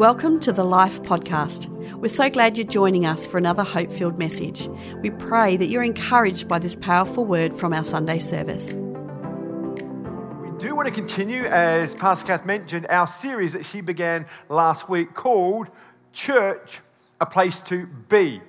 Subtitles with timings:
[0.00, 1.66] Welcome to the Life Podcast.
[1.98, 4.66] We're so glad you're joining us for another hope filled message.
[5.02, 8.72] We pray that you're encouraged by this powerful word from our Sunday service.
[8.72, 14.88] We do want to continue, as Pastor Kath mentioned, our series that she began last
[14.88, 15.68] week called
[16.14, 16.80] Church,
[17.20, 18.40] a Place to Be.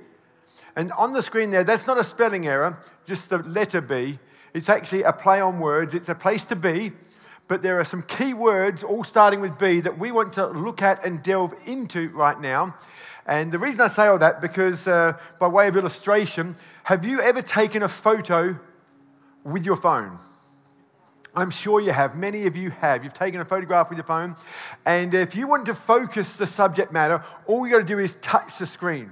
[0.78, 4.20] And on the screen there, that's not a spelling error, just the letter B.
[4.54, 5.96] It's actually a play on words.
[5.96, 6.94] It's a place to be
[7.52, 10.82] but there are some key words, all starting with B, that we want to look
[10.82, 12.73] at and delve into right now.
[13.26, 17.20] And the reason I say all that, because uh, by way of illustration, have you
[17.20, 18.58] ever taken a photo
[19.44, 20.18] with your phone?
[21.36, 22.16] I'm sure you have.
[22.16, 23.04] Many of you have.
[23.04, 24.38] You've taken a photograph with your phone.
[24.86, 28.14] And if you want to focus the subject matter, all you got to do is
[28.22, 29.12] touch the screen.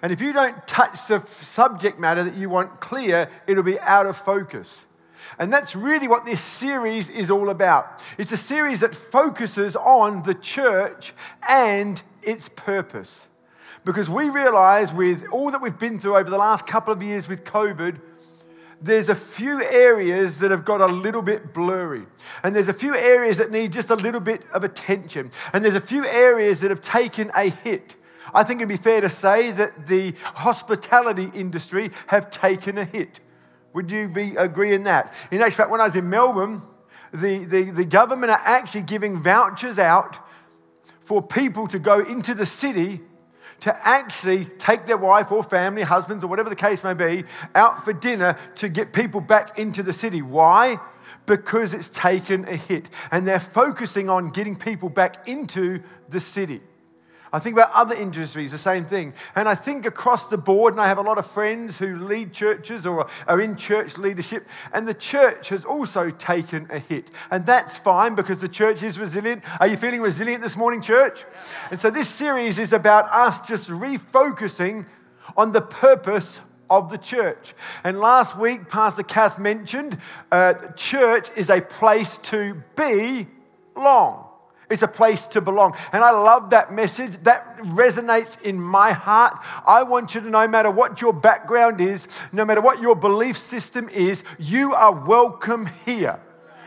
[0.00, 4.06] And if you don't touch the subject matter that you want clear, it'll be out
[4.06, 4.86] of focus.
[5.38, 8.00] And that's really what this series is all about.
[8.18, 11.12] It's a series that focuses on the church
[11.46, 13.28] and its purpose.
[13.84, 17.28] Because we realize with all that we've been through over the last couple of years
[17.28, 18.00] with COVID,
[18.80, 22.06] there's a few areas that have got a little bit blurry.
[22.42, 25.30] And there's a few areas that need just a little bit of attention.
[25.52, 27.96] And there's a few areas that have taken a hit.
[28.34, 33.20] I think it'd be fair to say that the hospitality industry have taken a hit.
[33.76, 35.12] Would you be agreeing that?
[35.30, 36.62] In actual fact, when I was in Melbourne,
[37.12, 40.16] the, the, the government are actually giving vouchers out
[41.04, 43.02] for people to go into the city
[43.60, 47.84] to actually take their wife or family, husbands, or whatever the case may be, out
[47.84, 50.22] for dinner to get people back into the city.
[50.22, 50.78] Why?
[51.26, 52.88] Because it's taken a hit.
[53.10, 56.62] And they're focusing on getting people back into the city.
[57.36, 59.12] I think about other industries, the same thing.
[59.34, 62.32] And I think across the board, and I have a lot of friends who lead
[62.32, 67.10] churches or are in church leadership, and the church has also taken a hit.
[67.30, 69.44] And that's fine because the church is resilient.
[69.60, 71.26] Are you feeling resilient this morning, church?
[71.70, 74.86] And so this series is about us just refocusing
[75.36, 77.52] on the purpose of the church.
[77.84, 79.98] And last week, Pastor Kath mentioned
[80.32, 83.26] uh, church is a place to be
[83.76, 84.25] long.
[84.68, 85.76] It's a place to belong.
[85.92, 87.16] And I love that message.
[87.22, 89.38] That resonates in my heart.
[89.66, 93.36] I want you to, no matter what your background is, no matter what your belief
[93.36, 96.20] system is, you are welcome here.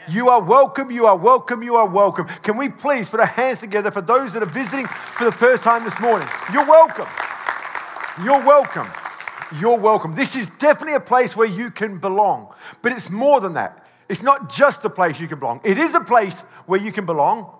[0.08, 2.26] You are welcome, you are welcome, you are welcome.
[2.42, 5.62] Can we please put our hands together for those that are visiting for the first
[5.62, 6.28] time this morning?
[6.52, 7.08] You're welcome.
[8.24, 8.88] You're welcome.
[9.60, 10.16] You're welcome.
[10.16, 13.86] This is definitely a place where you can belong, but it's more than that.
[14.08, 17.06] It's not just a place you can belong, it is a place where you can
[17.06, 17.52] belong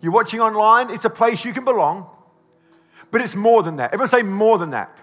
[0.00, 2.08] you're watching online, it's a place you can belong,
[3.10, 3.92] but it's more than that.
[3.92, 4.96] Everyone say more than that.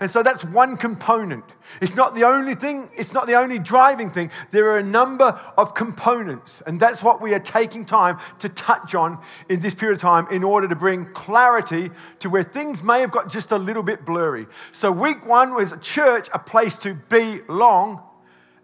[0.00, 1.44] And so that's one component.
[1.80, 4.30] It's not the only thing, it's not the only driving thing.
[4.50, 8.94] There are a number of components, and that's what we are taking time to touch
[8.94, 13.00] on in this period of time in order to bring clarity to where things may
[13.00, 14.46] have got just a little bit blurry.
[14.72, 18.02] So, week one was church, a place to belong.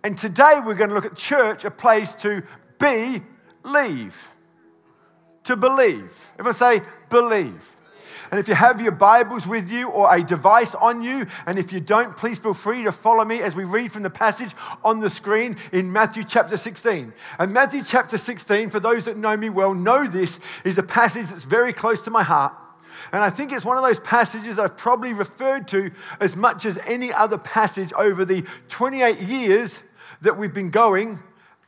[0.05, 2.43] And today we're going to look at church, a place to
[2.79, 3.23] be,
[3.65, 4.32] leave
[5.45, 6.13] to believe.
[6.39, 7.77] Everyone say, believe.
[8.33, 11.71] And if you have your Bibles with you or a device on you, and if
[11.71, 15.01] you don't, please feel free to follow me as we read from the passage on
[15.01, 17.13] the screen in Matthew chapter 16.
[17.39, 21.27] And Matthew chapter 16, for those that know me well, know this is a passage
[21.27, 22.55] that's very close to my heart.
[23.13, 26.79] And I think it's one of those passages I've probably referred to as much as
[26.87, 29.83] any other passage over the 28 years
[30.23, 31.19] that we've been going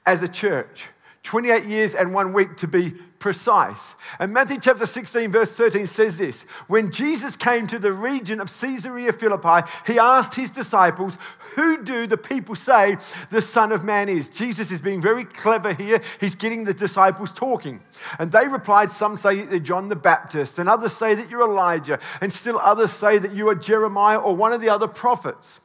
[0.07, 0.89] as a church.
[1.25, 3.95] 28 years and one week to be precise.
[4.19, 8.53] And Matthew chapter 16, verse 13 says this When Jesus came to the region of
[8.61, 11.17] Caesarea Philippi, he asked his disciples,
[11.55, 12.99] Who do the people say
[13.31, 14.29] the Son of Man is?
[14.29, 16.03] Jesus is being very clever here.
[16.21, 17.81] He's getting the disciples talking.
[18.19, 21.99] And they replied, Some say that John the Baptist, and others say that you're Elijah,
[22.21, 25.61] and still others say that you are Jeremiah or one of the other prophets.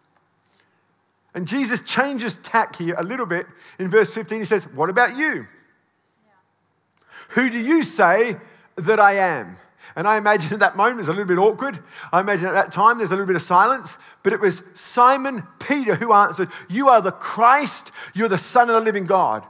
[1.35, 3.47] And Jesus changes tack here a little bit
[3.79, 4.39] in verse 15.
[4.39, 5.45] He says, What about you?
[7.29, 8.37] Who do you say
[8.75, 9.57] that I am?
[9.95, 11.79] And I imagine at that moment it was a little bit awkward.
[12.11, 13.97] I imagine at that time there's a little bit of silence.
[14.23, 18.75] But it was Simon Peter who answered, You are the Christ, you're the Son of
[18.75, 19.43] the living God.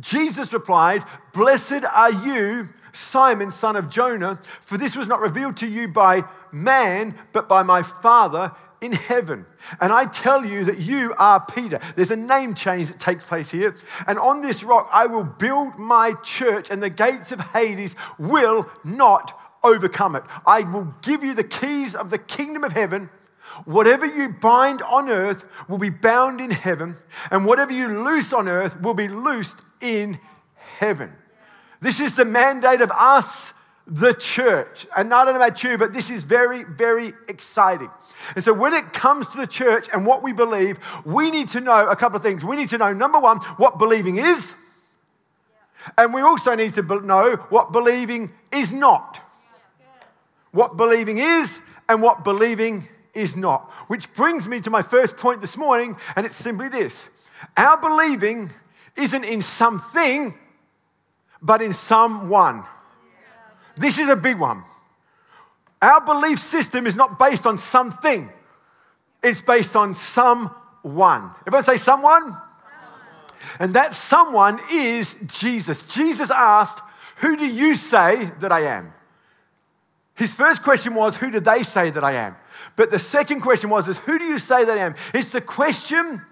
[0.00, 5.66] Jesus replied, Blessed are you, Simon, son of Jonah, for this was not revealed to
[5.66, 9.46] you by man, but by my Father in heaven.
[9.80, 11.80] And I tell you that you are Peter.
[11.94, 13.76] There's a name change that takes place here.
[14.06, 18.70] And on this rock I will build my church, and the gates of Hades will
[18.84, 20.22] not overcome it.
[20.46, 23.10] I will give you the keys of the kingdom of heaven.
[23.64, 26.96] Whatever you bind on earth will be bound in heaven,
[27.30, 30.18] and whatever you loose on earth will be loosed in
[30.54, 31.12] heaven.
[31.80, 33.52] This is the mandate of us
[33.86, 34.86] the church.
[34.96, 37.90] And I don't know about you, but this is very, very exciting.
[38.34, 41.60] And so when it comes to the church and what we believe, we need to
[41.60, 42.44] know a couple of things.
[42.44, 44.54] We need to know, number one, what believing is.
[45.96, 49.20] And we also need to know what believing is not.
[50.50, 53.70] What believing is and what believing is not.
[53.86, 57.08] Which brings me to my first point this morning, and it's simply this
[57.56, 58.50] Our believing
[58.96, 60.34] isn't in something,
[61.40, 62.64] but in someone.
[63.76, 64.64] This is a big one.
[65.80, 68.30] Our belief system is not based on something,
[69.22, 71.30] it's based on someone.
[71.46, 72.36] Everyone say someone?
[73.58, 75.82] And that someone is Jesus.
[75.84, 76.82] Jesus asked,
[77.16, 78.92] Who do you say that I am?
[80.14, 82.36] His first question was, Who do they say that I am?
[82.74, 84.94] But the second question was, is, Who do you say that I am?
[85.14, 86.22] It's the question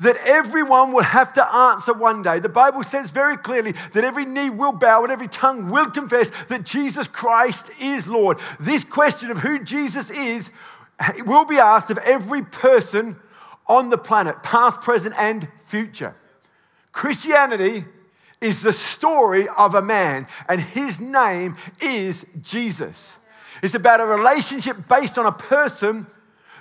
[0.00, 2.38] that everyone will have to answer one day.
[2.38, 6.30] The Bible says very clearly that every knee will bow and every tongue will confess
[6.48, 8.38] that Jesus Christ is Lord.
[8.58, 10.50] This question of who Jesus is
[11.24, 13.16] will be asked of every person
[13.66, 16.14] on the planet, past, present, and future.
[16.92, 17.84] Christianity
[18.40, 23.16] is the story of a man, and his name is Jesus.
[23.62, 26.06] It's about a relationship based on a person,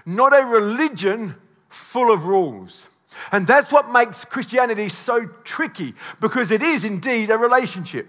[0.05, 1.35] not a religion
[1.69, 2.87] full of rules.
[3.31, 8.07] And that's what makes Christianity so tricky because it is indeed a relationship.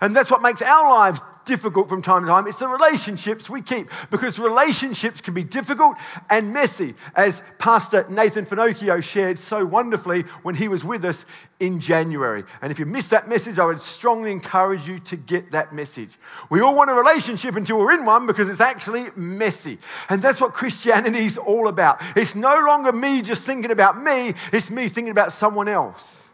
[0.00, 2.46] And that's what makes our lives difficult from time to time.
[2.46, 5.96] It's the relationships we keep because relationships can be difficult
[6.30, 11.26] and messy, as Pastor Nathan Finochio shared so wonderfully when he was with us
[11.60, 12.44] in January.
[12.62, 16.10] And if you missed that message, I would strongly encourage you to get that message.
[16.50, 19.78] We all want a relationship until we're in one because it's actually messy.
[20.08, 22.00] And that's what Christianity is all about.
[22.16, 26.28] It's no longer me just thinking about me, it's me thinking about someone else.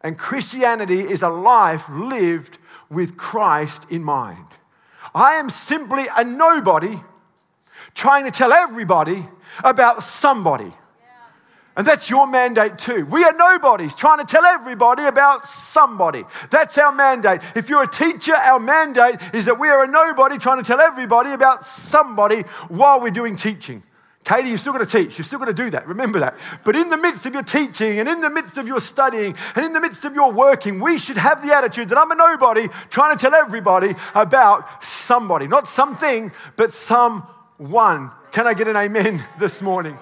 [0.00, 2.58] And Christianity is a life lived
[2.94, 4.46] with Christ in mind.
[5.14, 6.98] I am simply a nobody
[7.94, 9.24] trying to tell everybody
[9.62, 10.72] about somebody.
[11.76, 13.04] And that's your mandate too.
[13.06, 16.24] We are nobodies trying to tell everybody about somebody.
[16.50, 17.40] That's our mandate.
[17.56, 20.80] If you're a teacher, our mandate is that we are a nobody trying to tell
[20.80, 23.82] everybody about somebody while we're doing teaching.
[24.24, 25.18] Katie, you've still got to teach.
[25.18, 25.86] You've still got to do that.
[25.86, 26.34] Remember that.
[26.64, 29.66] But in the midst of your teaching and in the midst of your studying and
[29.66, 32.68] in the midst of your working, we should have the attitude that I'm a nobody
[32.88, 35.46] trying to tell everybody about somebody.
[35.46, 38.10] Not something, but someone.
[38.32, 39.98] Can I get an amen this morning?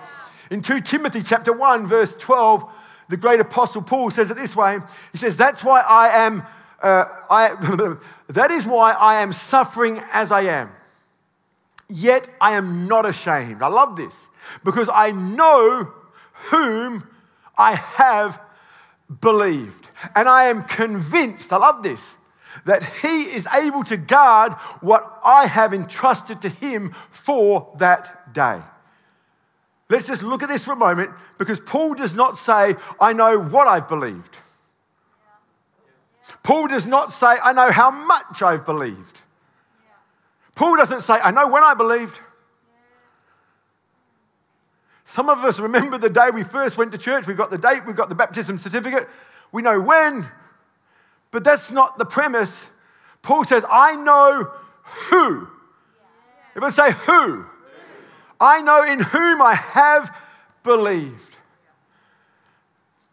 [0.53, 2.71] In 2 Timothy chapter 1, verse 12,
[3.09, 4.79] the great apostle Paul says it this way.
[5.11, 6.45] He says, That's why I am,
[6.81, 7.97] uh, I,
[8.29, 10.71] that is why I am suffering as I am.
[11.89, 13.63] Yet I am not ashamed.
[13.63, 14.29] I love this
[14.65, 15.93] because I know
[16.51, 17.07] whom
[17.57, 18.41] I have
[19.21, 19.89] believed.
[20.15, 22.17] And I am convinced, I love this,
[22.65, 28.61] that he is able to guard what I have entrusted to him for that day.
[29.89, 33.39] Let's just look at this for a moment because Paul does not say, I know
[33.39, 34.39] what I've believed.
[36.43, 39.21] Paul does not say, I know how much I've believed.
[40.55, 42.21] Paul doesn't say, I know when I believed.
[45.05, 47.27] Some of us remember the day we first went to church.
[47.27, 49.09] We've got the date, we've got the baptism certificate.
[49.51, 50.29] We know when,
[51.31, 52.71] but that's not the premise.
[53.21, 54.51] Paul says, I know
[55.11, 55.49] who.
[56.51, 57.47] Everyone say who.
[58.41, 60.17] I know in whom I have
[60.63, 61.32] believed.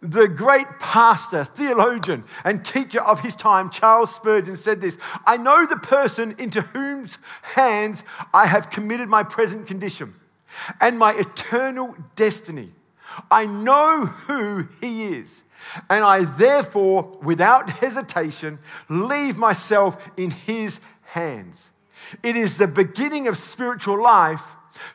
[0.01, 5.65] The great pastor, theologian, and teacher of his time, Charles Spurgeon, said this I know
[5.65, 8.03] the person into whose hands
[8.33, 10.15] I have committed my present condition
[10.79, 12.71] and my eternal destiny.
[13.29, 15.43] I know who he is,
[15.89, 21.69] and I therefore, without hesitation, leave myself in his hands.
[22.23, 24.43] It is the beginning of spiritual life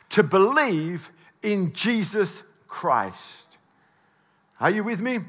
[0.09, 1.11] to believe
[1.43, 3.44] in Jesus Christ.
[4.59, 5.19] Are you with me?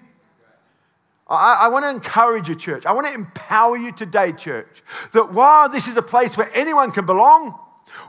[1.29, 2.87] I, I want to encourage you, church.
[2.87, 6.93] I want to empower you today, church, that while this is a place where anyone
[6.93, 7.59] can belong,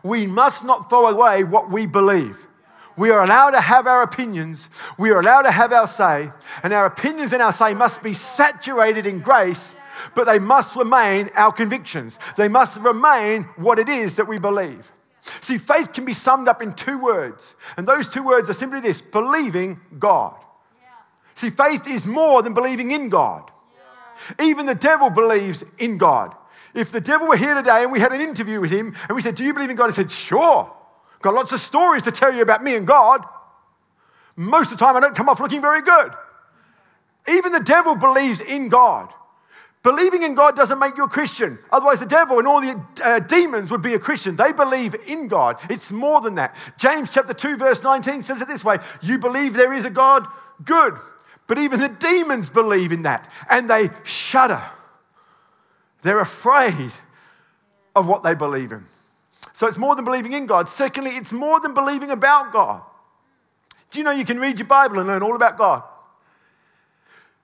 [0.04, 2.48] we must not throw away what we believe.
[2.96, 4.70] We are allowed to have our opinions.
[4.98, 6.32] We are allowed to have our say.
[6.64, 9.76] And our opinions and our say must be saturated in grace,
[10.16, 12.18] but they must remain our convictions.
[12.36, 14.92] They must remain what it is that we believe.
[15.42, 17.56] See, faith can be summed up in two words.
[17.78, 20.36] And those two words are simply this believing God.
[21.38, 23.52] See, faith is more than believing in God.
[24.42, 26.34] Even the devil believes in God.
[26.74, 29.22] If the devil were here today and we had an interview with him and we
[29.22, 29.86] said, Do you believe in God?
[29.86, 30.74] He said, Sure.
[31.22, 33.24] Got lots of stories to tell you about me and God.
[34.36, 36.12] Most of the time, I don't come off looking very good.
[37.30, 39.14] Even the devil believes in God.
[39.84, 41.60] Believing in God doesn't make you a Christian.
[41.72, 44.36] Otherwise, the devil and all the uh, demons would be a Christian.
[44.36, 45.58] They believe in God.
[45.70, 46.56] It's more than that.
[46.80, 50.28] James chapter 2, verse 19 says it this way You believe there is a God?
[50.64, 50.98] Good.
[51.48, 54.62] But even the demons believe in that and they shudder.
[56.02, 56.92] They're afraid
[57.96, 58.86] of what they believe in.
[59.54, 60.70] So it's more than believing in God.
[60.70, 62.82] Secondly, it's more than believing about God.
[63.90, 65.84] Do you know you can read your Bible and learn all about God?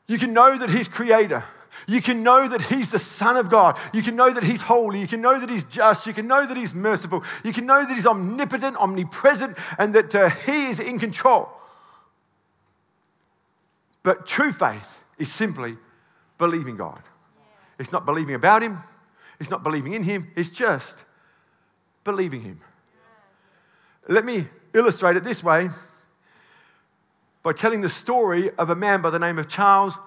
[0.07, 1.43] You can know that He's creator.
[1.87, 3.79] You can know that He's the Son of God.
[3.93, 4.99] You can know that He's holy.
[4.99, 6.05] You can know that He's just.
[6.05, 7.23] You can know that He's merciful.
[7.43, 11.49] You can know that He's omnipotent, omnipresent, and that uh, He is in control.
[14.03, 15.77] But true faith is simply
[16.37, 17.01] believing God.
[17.79, 18.77] It's not believing about Him,
[19.39, 21.03] it's not believing in Him, it's just
[22.03, 22.61] believing Him.
[24.07, 25.69] Let me illustrate it this way
[27.41, 29.97] by telling the story of a man by the name of Charles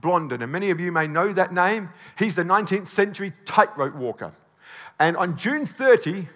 [0.00, 0.42] Blondin.
[0.42, 1.90] And many of you may know that name.
[2.18, 4.32] He's the 19th century tightrope walker.
[4.98, 6.26] And on June 30,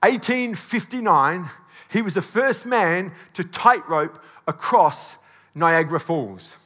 [0.00, 1.50] 1859,
[1.90, 5.16] he was the first man to tightrope across
[5.54, 6.56] Niagara Falls.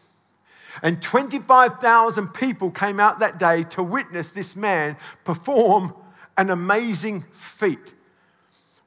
[0.82, 5.94] And 25,000 people came out that day to witness this man perform
[6.36, 7.94] an amazing feat.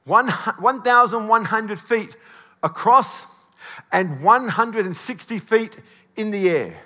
[0.04, 2.16] 1,100 feet
[2.62, 3.26] across
[3.92, 5.76] and 160 feet
[6.16, 6.80] in the air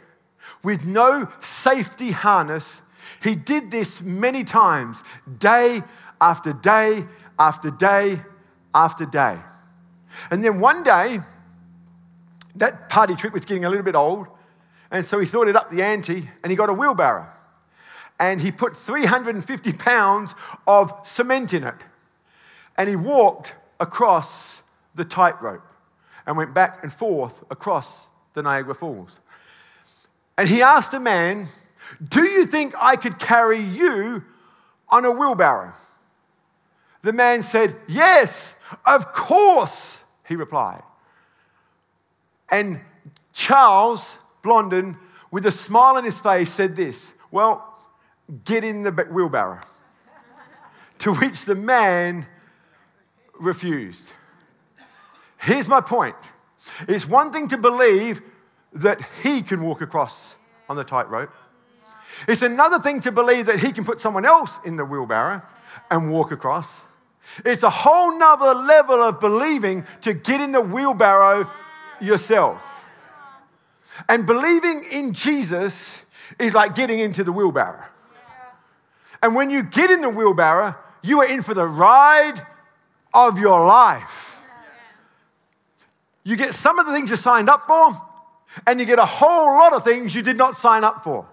[0.62, 2.82] with no safety harness.
[3.22, 5.02] He did this many times,
[5.38, 5.82] day
[6.20, 7.06] after day
[7.38, 8.20] after day
[8.74, 9.38] after day.
[10.30, 11.20] And then one day,
[12.58, 14.28] that party trick was getting a little bit old,
[14.90, 17.26] and so he thought it up the ante and he got a wheelbarrow.
[18.18, 20.34] And he put 350 pounds
[20.66, 21.74] of cement in it.
[22.76, 24.62] And he walked across
[24.94, 25.66] the tightrope
[26.26, 29.20] and went back and forth across the Niagara Falls.
[30.38, 31.48] And he asked a man,
[32.06, 34.24] Do you think I could carry you
[34.88, 35.72] on a wheelbarrow?
[37.02, 40.82] The man said, Yes, of course, he replied.
[42.50, 42.80] And
[43.32, 44.96] Charles Blondin,
[45.30, 47.76] with a smile on his face, said this Well,
[48.44, 49.60] get in the wheelbarrow.
[50.98, 52.26] to which the man
[53.38, 54.12] refused.
[55.38, 56.16] Here's my point
[56.88, 58.22] it's one thing to believe
[58.72, 60.36] that he can walk across
[60.68, 61.30] on the tightrope,
[62.26, 65.42] it's another thing to believe that he can put someone else in the wheelbarrow
[65.90, 66.80] and walk across.
[67.44, 71.50] It's a whole nother level of believing to get in the wheelbarrow
[72.00, 72.62] yourself.
[74.08, 76.02] And believing in Jesus
[76.38, 77.84] is like getting into the wheelbarrow.
[79.22, 82.46] And when you get in the wheelbarrow, you are in for the ride
[83.14, 84.40] of your life.
[86.24, 88.02] You get some of the things you signed up for,
[88.66, 91.26] and you get a whole lot of things you did not sign up for.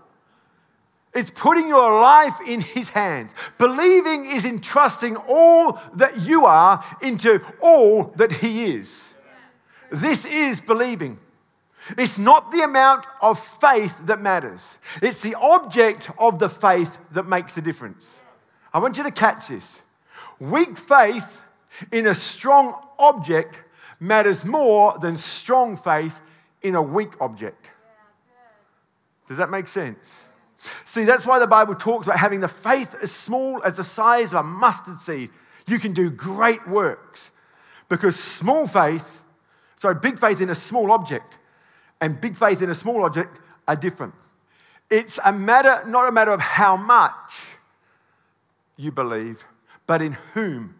[1.13, 3.35] It's putting your life in His hands.
[3.57, 9.12] Believing is entrusting all that you are into all that He is.
[9.93, 11.19] This is believing.
[11.99, 14.61] It's not the amount of faith that matters,
[15.01, 18.19] it's the object of the faith that makes the difference.
[18.73, 19.81] I want you to catch this.
[20.39, 21.41] Weak faith
[21.91, 23.55] in a strong object
[23.99, 26.19] matters more than strong faith
[26.63, 27.69] in a weak object.
[29.27, 30.25] Does that make sense?
[30.85, 34.33] See, that's why the Bible talks about having the faith as small as the size
[34.33, 35.29] of a mustard seed.
[35.67, 37.31] You can do great works
[37.89, 39.22] because small faith,
[39.83, 41.37] sorry, big faith in a small object
[41.99, 43.37] and big faith in a small object
[43.67, 44.13] are different.
[44.89, 47.33] It's a matter, not a matter of how much
[48.77, 49.43] you believe,
[49.85, 50.73] but in whom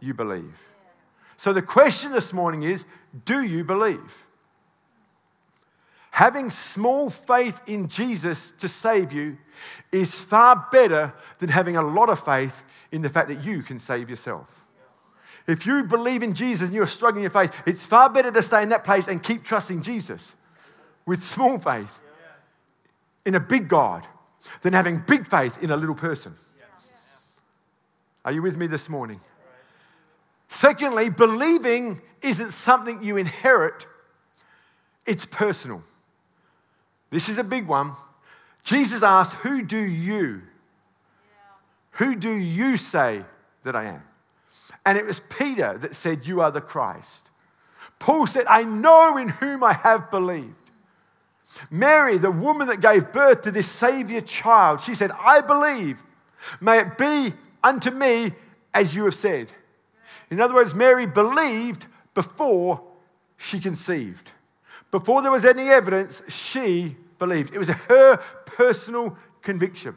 [0.00, 0.64] you believe.
[1.36, 2.86] So the question this morning is
[3.26, 4.24] do you believe?
[6.12, 9.36] Having small faith in Jesus to save you
[9.92, 12.62] is far better than having a lot of faith
[12.92, 14.61] in the fact that you can save yourself.
[15.46, 18.42] If you believe in Jesus and you're struggling in your faith, it's far better to
[18.42, 20.34] stay in that place and keep trusting Jesus
[21.04, 22.00] with small faith
[23.24, 24.06] in a big God
[24.62, 26.34] than having big faith in a little person.
[28.24, 29.20] Are you with me this morning?
[30.48, 33.86] Secondly, believing isn't something you inherit,
[35.06, 35.82] it's personal.
[37.10, 37.92] This is a big one.
[38.62, 40.42] Jesus asked, Who do you?
[41.92, 43.24] Who do you say
[43.64, 44.02] that I am?
[44.84, 47.22] And it was Peter that said, You are the Christ.
[47.98, 50.54] Paul said, I know in whom I have believed.
[51.70, 56.02] Mary, the woman that gave birth to this Savior child, she said, I believe.
[56.60, 58.32] May it be unto me
[58.74, 59.52] as you have said.
[60.30, 62.82] In other words, Mary believed before
[63.36, 64.32] she conceived.
[64.90, 67.54] Before there was any evidence, she believed.
[67.54, 69.94] It was her personal conviction.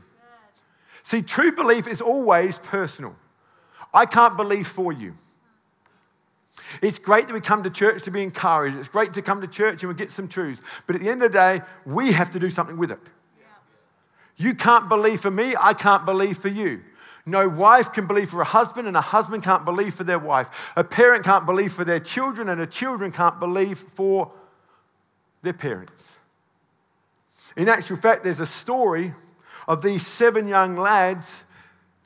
[1.03, 3.15] See, true belief is always personal.
[3.95, 5.15] I can't believe for you.
[6.81, 8.77] It's great that we come to church to be encouraged.
[8.77, 10.61] It's great to come to church and we get some truths.
[10.85, 12.99] But at the end of the day, we have to do something with it.
[14.37, 16.81] You can't believe for me, I can't believe for you.
[17.25, 20.47] No wife can believe for a husband, and a husband can't believe for their wife.
[20.75, 24.31] A parent can't believe for their children, and a children can't believe for
[25.41, 26.13] their parents.
[27.57, 29.13] In actual fact, there's a story
[29.67, 31.45] of these seven young lads,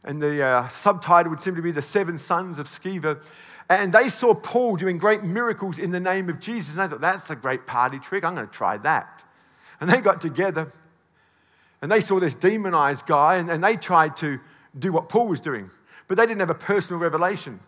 [0.04, 3.22] and the uh, subtitle would seem to be The Seven Sons of Sceva.
[3.70, 6.76] And they saw Paul doing great miracles in the name of Jesus.
[6.76, 8.24] And they thought, that's a great party trick.
[8.24, 9.24] I'm going to try that.
[9.80, 10.72] And they got together
[11.82, 14.40] and they saw this demonized guy and, and they tried to
[14.78, 15.70] do what Paul was doing,
[16.08, 17.60] but they didn't have a personal revelation.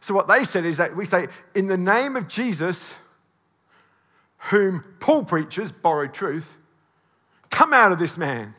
[0.00, 2.94] So, what they said is that we say, in the name of Jesus,
[4.50, 6.56] whom Paul preaches, borrowed truth,
[7.50, 8.54] come out of this man.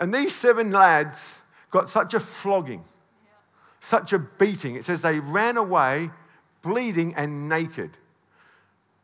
[0.00, 1.40] And these seven lads
[1.76, 2.84] got such a flogging,
[3.80, 4.76] such a beating.
[4.76, 6.10] It says they ran away
[6.62, 7.90] bleeding and naked.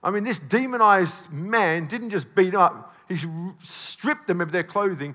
[0.03, 3.19] I mean, this demonized man didn't just beat up, he
[3.61, 5.15] stripped them of their clothing,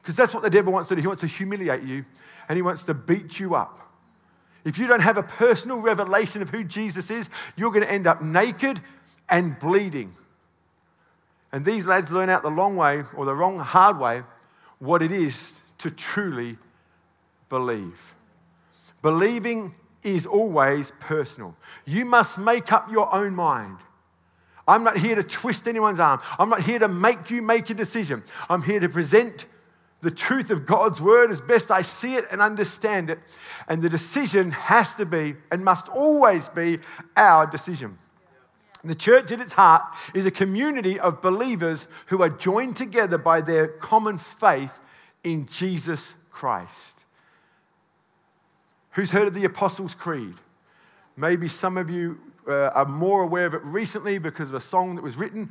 [0.00, 1.00] because that's what the devil wants to do.
[1.00, 2.04] He wants to humiliate you
[2.48, 3.78] and he wants to beat you up.
[4.64, 8.06] If you don't have a personal revelation of who Jesus is, you're going to end
[8.06, 8.80] up naked
[9.28, 10.14] and bleeding.
[11.50, 14.22] And these lads learn out the long way or the wrong, hard way
[14.78, 16.58] what it is to truly
[17.52, 18.14] believe.
[19.02, 21.54] Believing is always personal.
[21.84, 23.76] You must make up your own mind.
[24.66, 26.20] I'm not here to twist anyone's arm.
[26.38, 28.22] I'm not here to make you make a decision.
[28.48, 29.44] I'm here to present
[30.00, 33.18] the truth of God's word as best I see it and understand it.
[33.68, 36.78] And the decision has to be and must always be
[37.18, 37.98] our decision.
[38.82, 39.82] The church at its heart
[40.14, 44.72] is a community of believers who are joined together by their common faith
[45.22, 47.01] in Jesus Christ.
[48.92, 50.34] Who's heard of the Apostles' Creed?
[51.16, 54.96] Maybe some of you uh, are more aware of it recently because of a song
[54.96, 55.50] that was written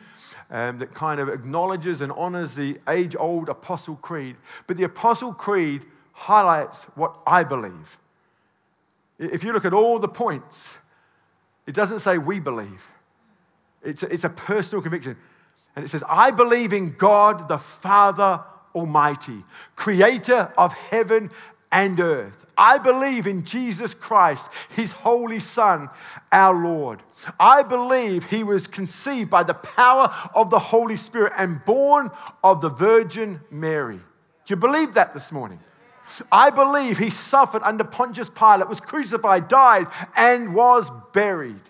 [0.49, 4.35] um, that kind of acknowledges and honors the age old Apostle Creed.
[4.67, 7.99] But the Apostle Creed highlights what I believe.
[9.17, 10.77] If you look at all the points,
[11.65, 12.89] it doesn't say we believe,
[13.83, 15.15] it's a, it's a personal conviction.
[15.75, 18.41] And it says, I believe in God the Father
[18.75, 19.43] Almighty,
[19.75, 21.31] creator of heaven
[21.71, 22.45] and earth.
[22.57, 25.89] I believe in Jesus Christ, his holy Son,
[26.31, 27.01] our Lord.
[27.39, 32.11] I believe he was conceived by the power of the Holy Spirit and born
[32.43, 33.97] of the Virgin Mary.
[33.97, 35.59] Do you believe that this morning?
[36.31, 41.61] I believe he suffered under Pontius Pilate, was crucified, died, and was buried.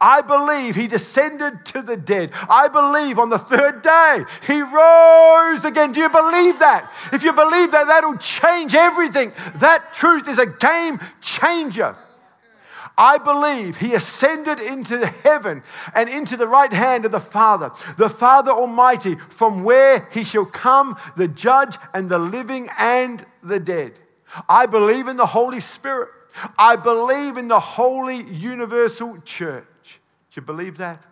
[0.00, 2.32] I believe he descended to the dead.
[2.48, 5.92] I believe on the third day he rose again.
[5.92, 6.92] Do you believe that?
[7.12, 9.32] If you believe that, that'll change everything.
[9.56, 11.96] That truth is a game changer.
[12.98, 15.62] I believe he ascended into heaven
[15.94, 20.46] and into the right hand of the Father, the Father Almighty, from where he shall
[20.46, 23.92] come, the judge and the living and the dead.
[24.48, 26.08] I believe in the Holy Spirit.
[26.58, 29.64] I believe in the holy universal church.
[30.36, 31.02] Do you believe that?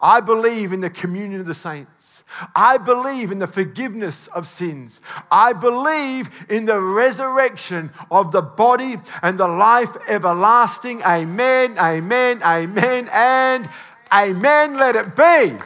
[0.00, 2.24] I believe in the communion of the saints.
[2.56, 5.02] I believe in the forgiveness of sins.
[5.30, 11.02] I believe in the resurrection of the body and the life everlasting.
[11.02, 13.68] Amen, amen, amen, and
[14.10, 14.78] amen.
[14.78, 15.58] Let it be.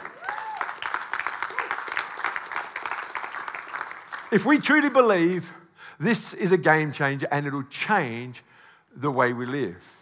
[4.33, 5.53] If we truly believe,
[6.01, 8.43] this is a game changer and it'll change
[8.97, 9.95] the way we live.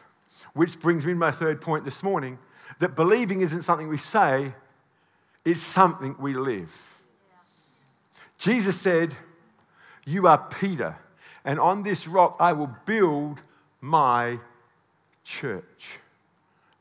[0.54, 2.38] Which brings me to my third point this morning
[2.78, 4.52] that believing isn't something we say,
[5.44, 6.72] it's something we live.
[8.38, 9.14] Jesus said,
[10.04, 10.96] You are Peter,
[11.44, 13.40] and on this rock I will build
[13.80, 14.38] my
[15.24, 15.98] church.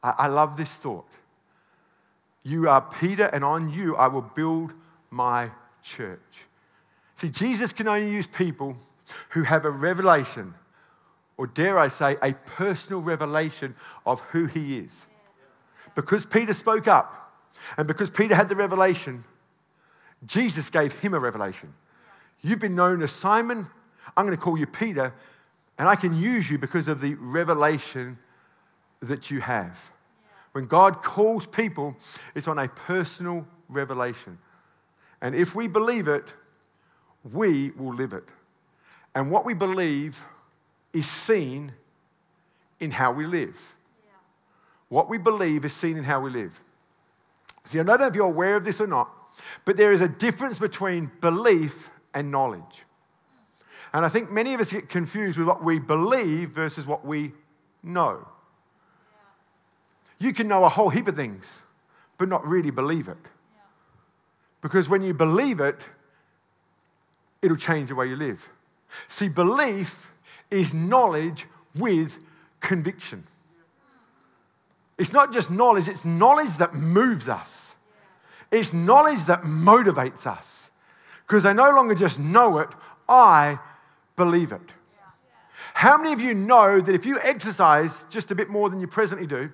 [0.04, 1.08] I, I love this thought.
[2.44, 4.74] You are Peter, and on you I will build
[5.10, 6.20] my church.
[7.16, 8.76] See, Jesus can only use people
[9.30, 10.54] who have a revelation
[11.38, 15.06] or dare I say, a personal revelation of who he is.
[15.96, 17.34] Because Peter spoke up
[17.78, 19.24] and because Peter had the revelation,
[20.26, 21.74] Jesus gave him a revelation.
[22.42, 23.68] You've been known as Simon,
[24.16, 25.14] I'm going to call you Peter,
[25.78, 28.18] and I can use you because of the revelation
[29.02, 29.92] that you have.
[30.52, 31.98] When God calls people,
[32.34, 34.38] it's on a personal revelation.
[35.22, 36.34] And if we believe it,
[37.34, 38.30] we will live it.
[39.14, 40.24] And what we believe
[40.94, 41.74] is seen
[42.80, 43.75] in how we live.
[44.90, 46.60] What we believe is seen in how we live.
[47.64, 49.10] See, I don't know if you're aware of this or not,
[49.66, 52.86] but there is a difference between belief and knowledge.
[53.94, 57.32] And I think many of us get confused with what we believe versus what we
[57.82, 58.28] know.
[60.20, 61.46] You can know a whole heap of things,
[62.18, 63.18] but not really believe it.
[64.62, 65.80] Because when you believe it,
[67.42, 68.50] it'll change the way you live.
[69.08, 70.12] See, belief
[70.50, 71.46] is knowledge
[71.76, 72.18] with
[72.60, 73.24] conviction.
[74.98, 77.76] It's not just knowledge, it's knowledge that moves us.
[78.52, 80.72] It's knowledge that motivates us.
[81.28, 82.70] Because I no longer just know it,
[83.10, 83.60] I
[84.16, 84.62] believe it.
[85.74, 88.88] How many of you know that if you exercise just a bit more than you
[88.88, 89.52] presently do,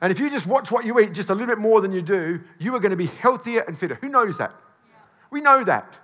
[0.00, 2.00] and if you just watch what you eat just a little bit more than you
[2.00, 3.96] do, you are going to be healthier and fitter?
[3.96, 4.54] Who knows that?
[5.30, 5.98] We know that.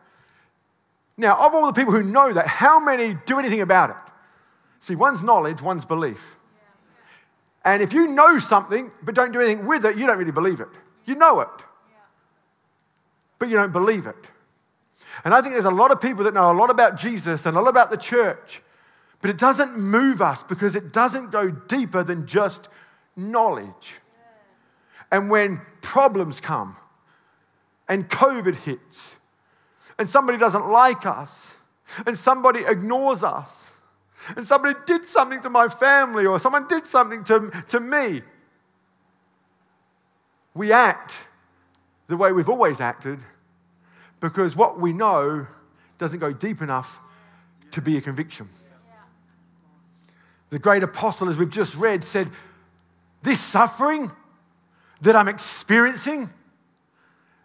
[1.17, 3.97] Now, of all the people who know that, how many do anything about it?
[4.81, 6.37] See, one's knowledge, one's belief.
[7.65, 10.61] And if you know something but don't do anything with it, you don't really believe
[10.61, 10.69] it.
[11.07, 11.49] You know it,
[13.39, 14.17] but you don't believe it.
[15.25, 17.57] And I think there's a lot of people that know a lot about Jesus and
[17.57, 18.63] a lot about the church,
[19.21, 22.69] but it doesn't move us because it doesn't go deeper than just
[23.17, 23.97] knowledge.
[25.11, 26.77] And when problems come
[27.89, 29.15] and COVID hits
[29.99, 31.55] and somebody doesn't like us
[32.07, 33.71] and somebody ignores us
[34.37, 38.23] and somebody did something to my family or someone did something to, to me,
[40.55, 41.15] we act
[42.07, 43.19] the way we've always acted
[44.21, 45.47] because what we know
[45.99, 46.99] doesn't go deep enough
[47.73, 48.49] to be a conviction.
[50.51, 52.31] The great apostle, as we've just read, said,
[53.23, 54.13] This suffering
[55.01, 56.31] that I'm experiencing,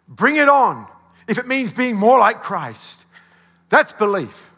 [0.08, 0.86] bring it on
[1.26, 3.04] if it means being more like Christ.
[3.68, 4.49] That's belief.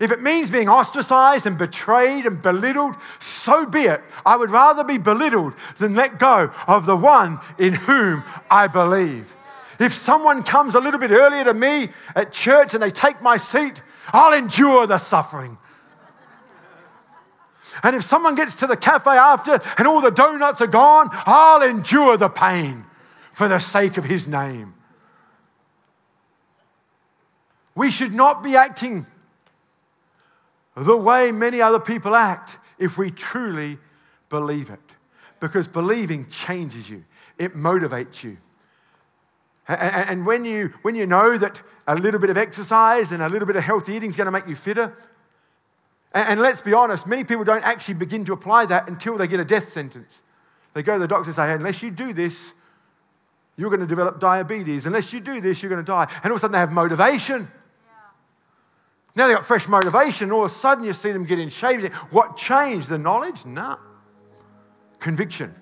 [0.00, 4.00] If it means being ostracized and betrayed and belittled, so be it.
[4.24, 9.34] I would rather be belittled than let go of the one in whom I believe.
[9.80, 13.36] If someone comes a little bit earlier to me at church and they take my
[13.36, 13.82] seat,
[14.12, 15.58] I'll endure the suffering.
[17.82, 21.62] And if someone gets to the cafe after and all the donuts are gone, I'll
[21.62, 22.84] endure the pain
[23.32, 24.74] for the sake of his name.
[27.74, 29.06] We should not be acting
[30.84, 33.78] the way many other people act if we truly
[34.28, 34.80] believe it.
[35.40, 37.04] Because believing changes you,
[37.38, 38.38] it motivates you.
[39.68, 43.46] And when you, when you know that a little bit of exercise and a little
[43.46, 44.96] bit of healthy eating is going to make you fitter,
[46.12, 49.40] and let's be honest, many people don't actually begin to apply that until they get
[49.40, 50.22] a death sentence.
[50.72, 52.52] They go to the doctor and say, unless you do this,
[53.56, 54.86] you're going to develop diabetes.
[54.86, 56.08] Unless you do this, you're going to die.
[56.22, 57.50] And all of a sudden they have motivation.
[59.18, 60.30] Now they've got fresh motivation.
[60.30, 61.92] All of a sudden, you see them get in shape.
[62.12, 62.88] What changed?
[62.88, 63.44] The knowledge?
[63.44, 63.76] No.
[65.00, 65.52] Conviction.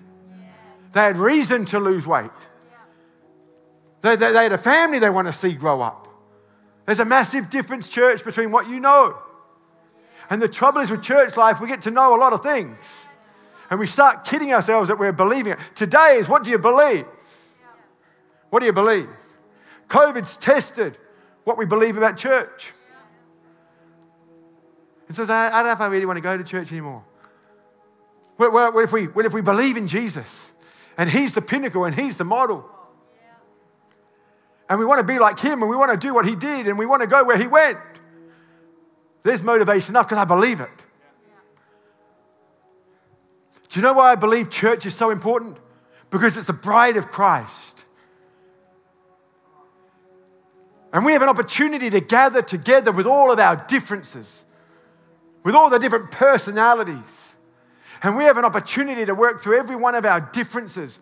[0.93, 2.29] They had reason to lose weight.
[4.01, 6.07] They, they, they had a family they want to see grow up.
[6.85, 9.17] There's a massive difference, church, between what you know.
[10.29, 13.07] And the trouble is with church life, we get to know a lot of things.
[13.71, 15.59] And we start kidding ourselves that we're believing it.
[15.73, 17.07] Today is what do you believe?
[18.51, 19.09] What do you believe?
[19.87, 20.95] COVID's tested
[21.43, 22.73] what we believe about church.
[25.07, 27.03] And says, I don't know if I really want to go to church anymore.
[28.35, 30.49] What, what, what, if we, what if we believe in Jesus
[30.97, 32.69] and He's the pinnacle and He's the model?
[34.69, 36.67] And we want to be like Him and we want to do what He did
[36.67, 37.79] and we want to go where He went.
[39.23, 40.69] There's motivation enough because I believe it.
[43.69, 45.57] Do you know why I believe church is so important?
[46.09, 47.83] Because it's the bride of Christ.
[50.93, 54.45] And we have an opportunity to gather together with all of our differences
[55.47, 57.35] with all the different personalities.
[58.03, 60.99] And we have an opportunity to work through every one of our differences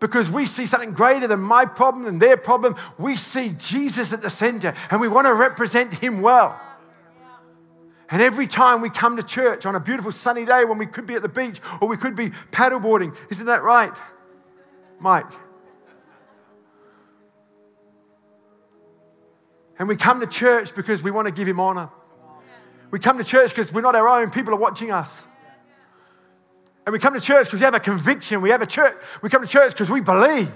[0.00, 2.76] because we see something greater than my problem and their problem.
[2.98, 6.60] We see Jesus at the center and we want to represent him well.
[8.10, 11.06] And every time we come to church on a beautiful sunny day when we could
[11.06, 13.94] be at the beach or we could be paddleboarding, isn't that right,
[15.00, 15.32] Mike?
[19.78, 21.88] And we come to church because we want to give him honor.
[22.90, 25.26] We come to church because we're not our own, people are watching us.
[26.86, 28.40] And we come to church because we have a conviction.
[28.40, 28.96] We have a church.
[29.20, 30.50] We come to church because we believe.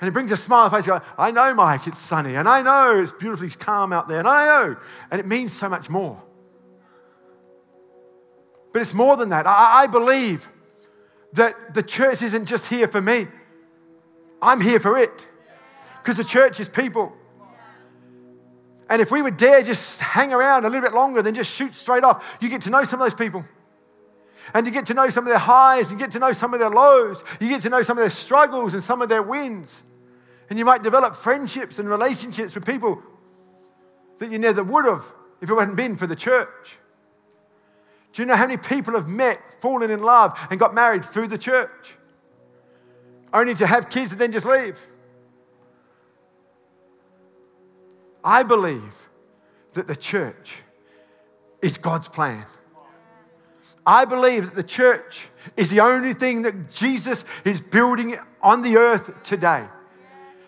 [0.00, 0.86] And it brings a smile on the face.
[0.86, 2.34] Go, I know, Mike, it's sunny.
[2.34, 4.18] And I know it's beautifully calm out there.
[4.18, 4.76] And I know.
[5.10, 6.22] And it means so much more.
[8.72, 9.46] But it's more than that.
[9.46, 10.48] I, I believe
[11.34, 13.26] that the church isn't just here for me,
[14.40, 15.12] I'm here for it.
[16.02, 17.12] Because the church is people.
[18.94, 21.74] And if we would dare just hang around a little bit longer than just shoot
[21.74, 23.44] straight off, you get to know some of those people.
[24.54, 26.60] And you get to know some of their highs, you get to know some of
[26.60, 29.82] their lows, you get to know some of their struggles and some of their wins.
[30.48, 33.02] And you might develop friendships and relationships with people
[34.18, 35.04] that you never would have
[35.40, 36.78] if it hadn't been for the church.
[38.12, 41.26] Do you know how many people have met, fallen in love, and got married through
[41.26, 41.96] the church?
[43.32, 44.78] Only to have kids and then just leave.
[48.24, 48.94] I believe
[49.74, 50.56] that the church
[51.60, 52.44] is God's plan.
[53.86, 58.78] I believe that the church is the only thing that Jesus is building on the
[58.78, 59.66] earth today.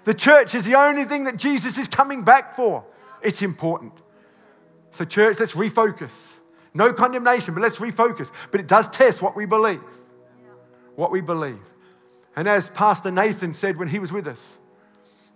[0.04, 2.84] The church is the only thing that Jesus is coming back for.
[3.22, 3.92] It's important.
[4.92, 6.32] So, church, let's refocus.
[6.72, 8.30] No condemnation, but let's refocus.
[8.50, 9.82] But it does test what we believe.
[10.94, 11.58] What we believe.
[12.36, 14.56] And as Pastor Nathan said when he was with us,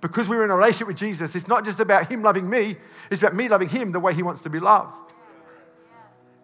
[0.01, 2.77] because we're in a relationship with Jesus, it's not just about him loving me,
[3.11, 5.13] it's about me loving him the way he wants to be loved.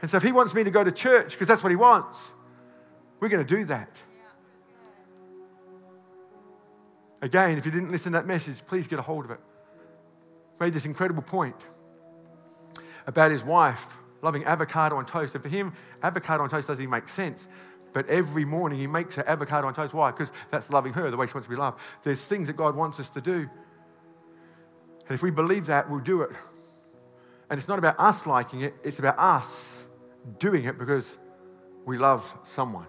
[0.02, 2.32] And so if he wants me to go to church because that's what he wants,
[3.18, 3.90] we're going to do that.
[7.22, 9.40] Again, if you didn't listen to that message, please get a hold of it.
[10.60, 11.56] Made this incredible point
[13.06, 13.86] about his wife
[14.22, 15.34] loving avocado on toast.
[15.34, 17.46] And for him, avocado on toast doesn't even make sense.
[17.96, 19.94] But every morning he makes her avocado on toast.
[19.94, 20.10] Why?
[20.10, 21.78] Because that's loving her the way she wants to be loved.
[22.02, 23.48] There's things that God wants us to do.
[25.08, 26.28] And if we believe that, we'll do it.
[27.48, 29.86] And it's not about us liking it, it's about us
[30.38, 31.16] doing it because
[31.86, 32.84] we love someone.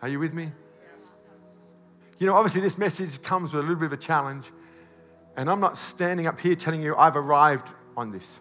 [0.00, 0.50] Are you with me?
[2.18, 4.50] You know, obviously, this message comes with a little bit of a challenge.
[5.36, 8.38] And I'm not standing up here telling you I've arrived on this.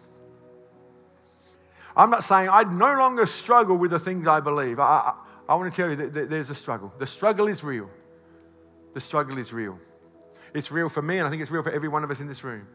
[1.95, 4.79] I'm not saying I no longer struggle with the things I believe.
[4.79, 5.13] I, I,
[5.49, 6.93] I want to tell you that there's a struggle.
[6.97, 7.89] The struggle is real.
[8.93, 9.79] The struggle is real.
[10.53, 12.27] It's real for me, and I think it's real for every one of us in
[12.27, 12.67] this room.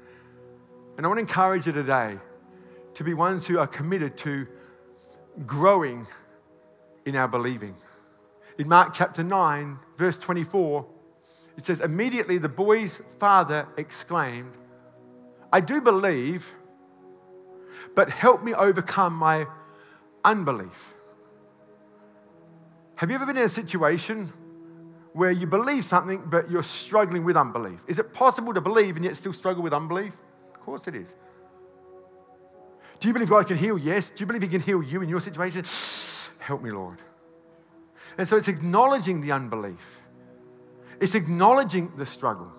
[0.97, 2.19] And I want to encourage you today
[2.95, 4.47] to be ones who are committed to
[5.47, 6.07] growing
[7.07, 7.75] in our believing.
[8.59, 10.85] In Mark chapter 9, verse 24,
[11.57, 14.53] it says, Immediately the boy's father exclaimed,
[15.53, 16.53] I do believe
[17.95, 19.47] but help me overcome my
[20.25, 20.95] unbelief.
[22.97, 24.33] Have you ever been in a situation
[25.13, 27.81] where you believe something but you're struggling with unbelief?
[27.87, 30.15] Is it possible to believe and yet still struggle with unbelief?
[30.55, 31.09] Of course it is.
[33.01, 33.79] Do you believe God can heal?
[33.79, 34.11] Yes.
[34.11, 35.65] Do you believe He can heal you in your situation?
[36.39, 37.01] Help me, Lord.
[38.17, 40.03] And so it's acknowledging the unbelief,
[41.01, 42.53] it's acknowledging the struggle.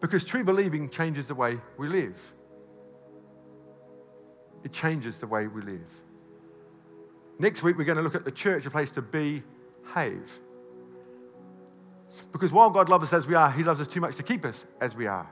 [0.00, 2.34] Because true believing changes the way we live
[4.64, 5.92] it changes the way we live.
[7.38, 10.40] Next week, we're going to look at the church, a place to behave.
[12.32, 14.44] Because while God loves us as we are, He loves us too much to keep
[14.44, 15.30] us as we are.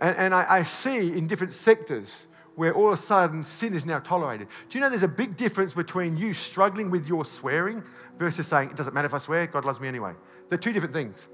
[0.00, 3.84] And, and I, I see in different sectors where all of a sudden sin is
[3.84, 4.48] now tolerated.
[4.68, 7.82] Do you know there's a big difference between you struggling with your swearing
[8.18, 10.12] versus saying, it doesn't matter if I swear, God loves me anyway?
[10.48, 11.28] They're two different things.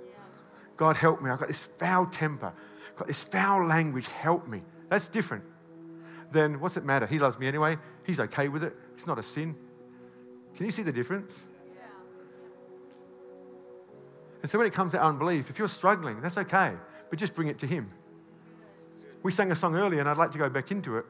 [0.76, 1.30] God help me.
[1.30, 2.52] I've got this foul temper,
[2.90, 4.62] I've got this foul language, help me.
[4.88, 5.44] That's different
[6.32, 7.06] then what's it matter?
[7.06, 7.76] He loves me anyway.
[8.04, 8.74] He's okay with it.
[8.94, 9.56] It's not a sin.
[10.54, 11.42] Can you see the difference?
[11.66, 11.82] Yeah.
[14.42, 16.72] And so when it comes to unbelief, if you're struggling, that's okay,
[17.10, 17.90] but just bring it to Him.
[19.22, 21.04] We sang a song earlier, and I'd like to go back into it.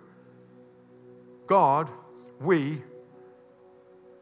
[1.47, 1.91] God,
[2.41, 2.83] we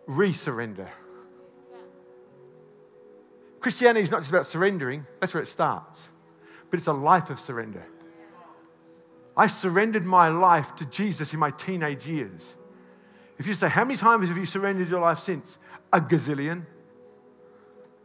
[0.08, 0.88] resurrender.
[3.60, 6.08] Christianity is not just about surrendering, that's where it starts,
[6.70, 7.86] but it's a life of surrender.
[9.36, 12.54] I surrendered my life to Jesus in my teenage years.
[13.38, 15.58] If you say, How many times have you surrendered your life since?
[15.92, 16.66] A gazillion.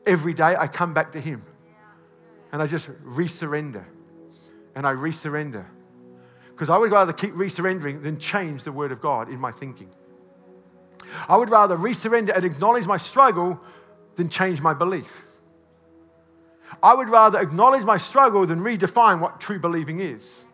[0.06, 1.44] Every day I come back to Him
[2.52, 3.86] and I just resurrender.
[4.76, 5.66] And I resurrender.
[6.50, 9.90] Because I would rather keep resurrendering than change the Word of God in my thinking.
[11.28, 13.60] I would rather resurrender and acknowledge my struggle
[14.16, 15.24] than change my belief.
[16.82, 20.46] I would rather acknowledge my struggle than redefine what true believing is.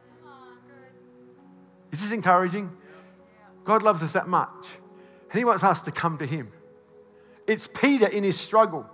[1.96, 2.70] Is this encouraging?
[3.64, 4.68] God loves us that much.
[5.32, 6.52] And He wants us to come to Him.
[7.48, 8.86] It's Peter in his struggle,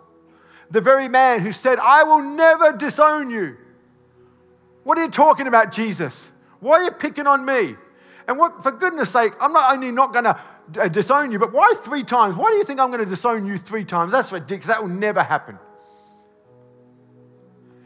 [0.69, 3.57] the very man who said, I will never disown you.
[4.83, 6.29] What are you talking about, Jesus?
[6.59, 7.75] Why are you picking on me?
[8.27, 10.39] And what, for goodness sake, I'm not only not going to
[10.79, 12.35] uh, disown you, but why three times?
[12.35, 14.11] Why do you think I'm going to disown you three times?
[14.11, 14.67] That's ridiculous.
[14.67, 15.57] That will never happen.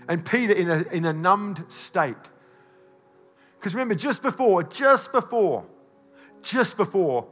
[0.08, 2.16] And Peter, in a, in a numbed state,
[3.66, 5.66] because remember, just before, just before,
[6.44, 7.26] just before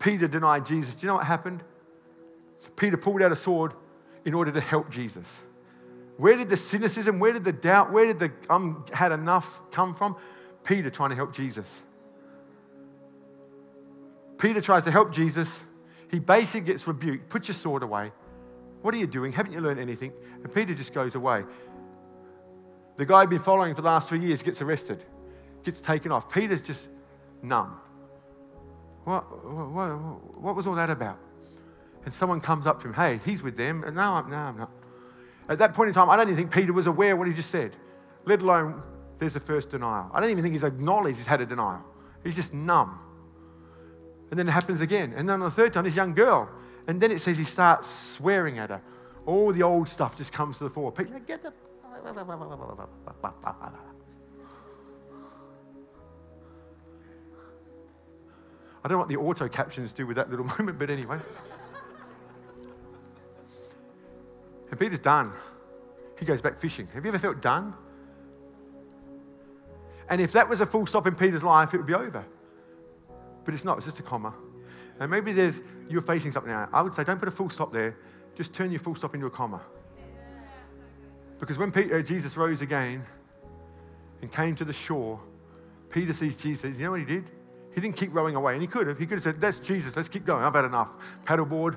[0.00, 1.62] Peter denied Jesus, do you know what happened?
[2.74, 3.72] Peter pulled out a sword
[4.24, 5.44] in order to help Jesus.
[6.16, 9.94] Where did the cynicism, where did the doubt, where did the um, had enough come
[9.94, 10.16] from?
[10.64, 11.84] Peter trying to help Jesus.
[14.38, 15.56] Peter tries to help Jesus.
[16.10, 17.28] He basically gets rebuked.
[17.28, 18.10] Put your sword away.
[18.82, 19.30] What are you doing?
[19.30, 20.12] Haven't you learned anything?
[20.42, 21.44] And Peter just goes away.
[22.96, 25.04] The guy I've been following for the last three years gets arrested,
[25.66, 26.32] gets taken off.
[26.32, 26.88] Peter's just
[27.42, 27.78] numb.
[29.04, 29.22] What,
[29.72, 29.88] what,
[30.40, 31.18] what was all that about?
[32.04, 33.84] And someone comes up to him, hey, he's with them.
[33.84, 34.70] And no, I'm, no, I'm not.
[35.48, 37.34] At that point in time, I don't even think Peter was aware of what he
[37.34, 37.76] just said,
[38.24, 38.82] let alone
[39.18, 40.10] there's the first denial.
[40.14, 41.84] I don't even think he's acknowledged he's had a denial.
[42.24, 42.98] He's just numb.
[44.30, 45.12] And then it happens again.
[45.16, 46.48] And then on the third time, this young girl.
[46.86, 48.80] And then it says he starts swearing at her.
[49.24, 50.92] All the old stuff just comes to the fore.
[50.92, 51.52] Peter, get the.
[58.86, 61.18] I don't know what the auto captions do with that little moment, but anyway.
[64.70, 65.32] and Peter's done.
[66.16, 66.86] He goes back fishing.
[66.94, 67.74] Have you ever felt done?
[70.08, 72.24] And if that was a full stop in Peter's life, it would be over.
[73.44, 74.32] But it's not, it's just a comma.
[75.00, 76.68] And maybe there's you're facing something now.
[76.72, 77.96] I would say don't put a full stop there,
[78.36, 79.62] just turn your full stop into a comma.
[81.40, 83.04] Because when Peter, Jesus rose again
[84.22, 85.18] and came to the shore,
[85.90, 86.78] Peter sees Jesus.
[86.78, 87.24] You know what he did?
[87.76, 88.98] He didn't keep rowing away, and he could have.
[88.98, 90.42] He could have said, That's Jesus, let's keep going.
[90.42, 90.88] I've had enough.
[91.26, 91.76] Paddleboard.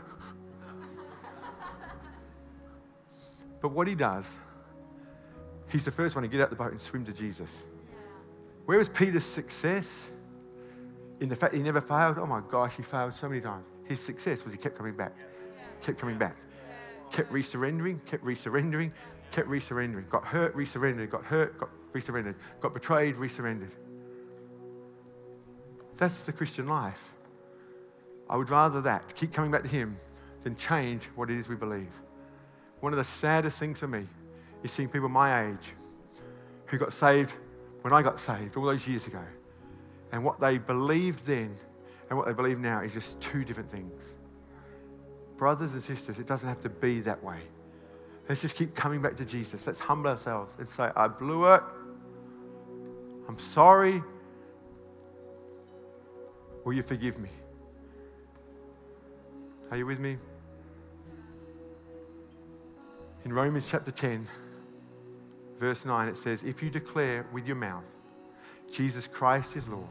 [3.62, 4.38] but what he does,
[5.68, 7.66] he's the first one to get out the boat and swim to Jesus.
[8.64, 10.12] Where was Peter's success?
[11.20, 12.18] In the fact he never failed?
[12.18, 13.66] Oh my gosh, he failed so many times.
[13.84, 15.14] His success was he kept coming back,
[15.82, 16.38] kept coming back,
[17.12, 18.94] kept resurrendering, kept resurrendering,
[19.32, 20.08] kept resurrendering.
[20.08, 23.74] Got hurt, resurrendered, got hurt, got resurrendered, got betrayed, resurrendered.
[26.00, 27.12] That's the Christian life.
[28.30, 29.98] I would rather that, keep coming back to Him,
[30.44, 31.94] than change what it is we believe.
[32.80, 34.08] One of the saddest things for me
[34.64, 35.74] is seeing people my age
[36.68, 37.34] who got saved
[37.82, 39.24] when I got saved all those years ago.
[40.14, 41.58] And what they believed then
[42.10, 44.02] and what they believe now is just two different things.
[45.36, 47.40] Brothers and sisters, it doesn't have to be that way.
[48.30, 49.68] Let's just keep coming back to Jesus.
[49.68, 51.62] Let's humble ourselves and say, I blew it.
[53.28, 54.02] I'm sorry.
[56.70, 57.30] Will you forgive me?
[59.72, 60.20] Are you with me?
[63.26, 64.28] In Romans chapter 10,
[65.60, 67.86] verse 9, it says, If you declare with your mouth
[68.72, 69.88] Jesus Christ is Lord,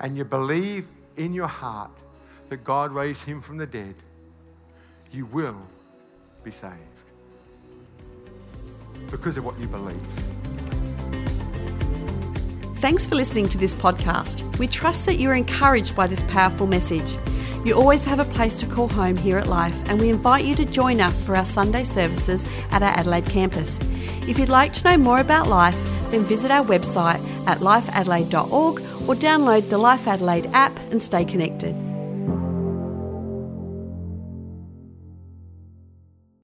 [0.00, 1.90] and you believe in your heart
[2.48, 3.96] that God raised him from the dead,
[5.12, 5.60] you will
[6.42, 6.72] be saved
[9.10, 10.35] because of what you believe.
[12.86, 14.58] Thanks for listening to this podcast.
[14.60, 17.18] We trust that you're encouraged by this powerful message.
[17.64, 20.54] You always have a place to call home here at Life, and we invite you
[20.54, 23.80] to join us for our Sunday services at our Adelaide campus.
[24.28, 25.74] If you'd like to know more about Life,
[26.12, 27.18] then visit our website
[27.48, 31.74] at lifeadelaide.org or download the Life Adelaide app and stay connected.